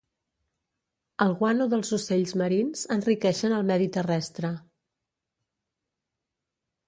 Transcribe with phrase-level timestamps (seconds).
[1.25, 4.53] El guano dels ocells marins enriqueixen el medi terrestre.